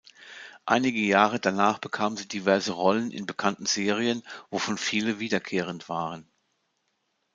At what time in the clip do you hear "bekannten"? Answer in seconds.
3.27-3.67